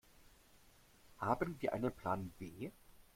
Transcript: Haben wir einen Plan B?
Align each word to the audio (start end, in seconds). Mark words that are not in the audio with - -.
Haben 1.19 1.57
wir 1.59 1.73
einen 1.73 1.91
Plan 1.91 2.33
B? 2.39 2.71